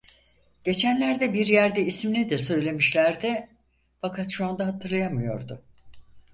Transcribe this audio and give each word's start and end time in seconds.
Geçenlerde 0.63 1.33
bir 1.33 1.47
yerde 1.47 1.81
ismini 1.81 2.29
de 2.29 2.37
söylemişlerdi, 2.37 3.47
fakat 4.01 4.31
şu 4.31 4.45
anda 4.45 4.67
hatırlayamıyordu. 4.67 5.61